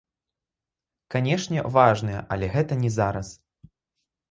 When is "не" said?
2.83-2.91